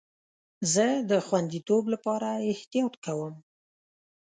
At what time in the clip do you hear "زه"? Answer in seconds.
0.73-0.87